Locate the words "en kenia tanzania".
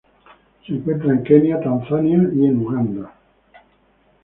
1.11-2.17